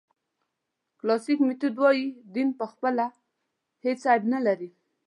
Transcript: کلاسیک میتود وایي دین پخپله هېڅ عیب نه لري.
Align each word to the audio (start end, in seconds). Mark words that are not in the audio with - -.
کلاسیک 0.99 1.39
میتود 1.47 1.75
وایي 1.81 2.05
دین 2.33 2.49
پخپله 2.59 3.07
هېڅ 3.85 3.99
عیب 4.11 4.23
نه 4.33 4.39
لري. 4.45 4.69